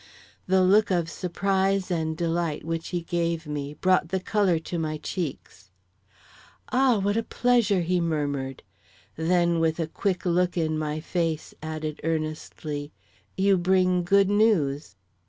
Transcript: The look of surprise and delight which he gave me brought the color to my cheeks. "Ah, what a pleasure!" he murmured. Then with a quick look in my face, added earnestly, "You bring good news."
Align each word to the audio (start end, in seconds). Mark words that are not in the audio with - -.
The 0.47 0.63
look 0.63 0.89
of 0.89 1.11
surprise 1.11 1.91
and 1.91 2.17
delight 2.17 2.65
which 2.65 2.87
he 2.87 3.01
gave 3.01 3.45
me 3.45 3.75
brought 3.75 4.09
the 4.09 4.19
color 4.19 4.57
to 4.57 4.79
my 4.79 4.97
cheeks. 4.97 5.69
"Ah, 6.71 6.97
what 6.97 7.15
a 7.17 7.21
pleasure!" 7.21 7.81
he 7.81 8.01
murmured. 8.01 8.63
Then 9.15 9.59
with 9.59 9.79
a 9.79 9.85
quick 9.85 10.25
look 10.25 10.57
in 10.57 10.75
my 10.75 11.01
face, 11.01 11.53
added 11.61 12.01
earnestly, 12.03 12.91
"You 13.37 13.59
bring 13.59 14.01
good 14.03 14.27
news." 14.31 14.95